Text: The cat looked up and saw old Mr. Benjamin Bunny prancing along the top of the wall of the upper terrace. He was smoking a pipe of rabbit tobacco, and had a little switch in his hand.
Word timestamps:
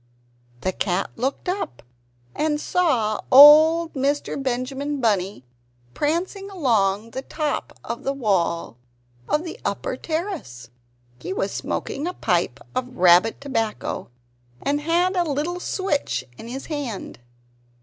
The 0.61 0.71
cat 0.71 1.11
looked 1.15 1.47
up 1.47 1.83
and 2.33 2.59
saw 2.59 3.21
old 3.31 3.93
Mr. 3.93 4.41
Benjamin 4.41 4.99
Bunny 4.99 5.45
prancing 5.93 6.49
along 6.49 7.11
the 7.11 7.21
top 7.21 7.77
of 7.83 8.01
the 8.01 8.11
wall 8.11 8.77
of 9.29 9.43
the 9.43 9.59
upper 9.63 9.95
terrace. 9.95 10.71
He 11.19 11.33
was 11.33 11.51
smoking 11.51 12.07
a 12.07 12.15
pipe 12.15 12.59
of 12.73 12.97
rabbit 12.97 13.39
tobacco, 13.39 14.09
and 14.63 14.81
had 14.81 15.15
a 15.15 15.23
little 15.23 15.59
switch 15.59 16.25
in 16.35 16.47
his 16.47 16.65
hand. 16.65 17.19